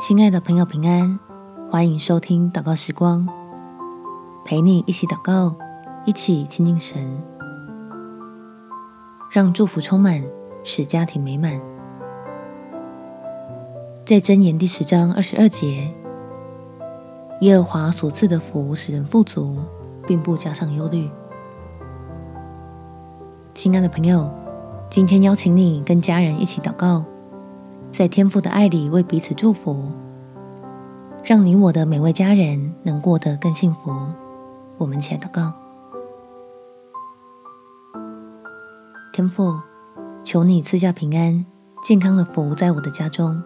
[0.00, 1.18] 亲爱的朋友，平安！
[1.68, 3.28] 欢迎收听祷告时光，
[4.44, 5.56] 陪你一起祷告，
[6.04, 7.20] 一起亲近神，
[9.28, 10.22] 让祝福充满，
[10.62, 11.60] 使家庭美满。
[14.06, 15.92] 在箴言第十章二十二节，
[17.40, 19.58] 耶和华所赐的福使人富足，
[20.06, 21.10] 并不加上忧虑。
[23.52, 24.30] 亲爱的朋友，
[24.88, 27.04] 今天邀请你跟家人一起祷告。
[27.90, 29.90] 在天父的爱里为彼此祝福，
[31.24, 33.90] 让你我的每位家人能过得更幸福。
[34.76, 35.52] 我们且祷告：
[39.12, 39.58] 天父，
[40.22, 41.44] 求你赐下平安、
[41.82, 43.42] 健康的福在我的家中，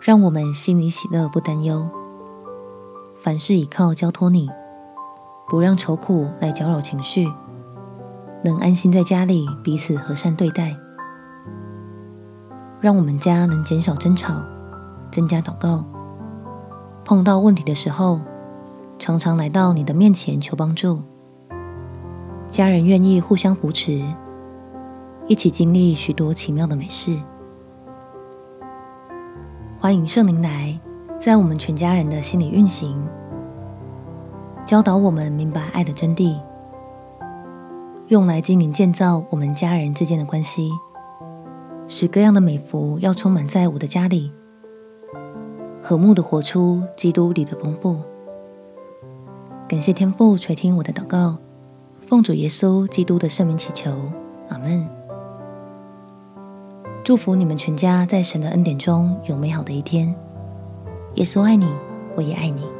[0.00, 1.88] 让我们心里喜乐不担忧，
[3.16, 4.50] 凡事倚靠交托你，
[5.48, 7.30] 不让愁苦来搅扰情绪，
[8.42, 10.76] 能安心在家里彼此和善对待。
[12.80, 14.34] 让我们家能减少争吵，
[15.10, 15.84] 增加祷告。
[17.04, 18.20] 碰到问题的时候，
[18.98, 21.02] 常常来到你的面前求帮助。
[22.48, 24.00] 家人愿意互相扶持，
[25.26, 27.16] 一起经历许多奇妙的美事。
[29.80, 30.78] 欢迎圣灵来，
[31.18, 33.04] 在我们全家人的心里运行，
[34.64, 36.38] 教导我们明白爱的真谛，
[38.06, 40.70] 用来经营建造我们家人之间的关系。
[41.90, 44.30] 使各样的美福要充满在我的家里，
[45.82, 47.96] 和睦的活出基督里的丰富。
[49.66, 51.38] 感谢天父垂听我的祷告，
[52.06, 53.90] 奉主耶稣基督的圣名祈求，
[54.50, 54.86] 阿门。
[57.02, 60.14] 祝福你们全家在神的恩典中有美好的一天。
[61.14, 61.66] 耶稣爱你，
[62.14, 62.77] 我也爱你。